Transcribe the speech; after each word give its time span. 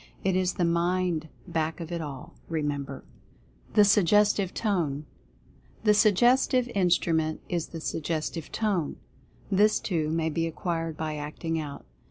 It 0.23 0.35
is 0.35 0.53
the 0.53 0.65
Mind 0.65 1.29
back 1.47 1.79
of 1.79 1.91
it 1.91 2.01
all, 2.01 2.33
remember. 2.49 3.03
THE 3.75 3.85
SUGGESTIVE 3.85 4.51
TONE. 4.51 5.05
The 5.83 5.93
second 5.93 6.15
Suggestive 6.17 6.67
Instrument 6.69 7.39
is 7.47 7.67
the 7.67 7.81
Suggestive 7.81 8.51
Tone. 8.51 8.95
This, 9.51 9.79
too, 9.79 10.09
may 10.09 10.31
be 10.31 10.47
acquired 10.47 10.97
by 10.97 11.17
Acting 11.17 11.59
Out. 11.59 11.85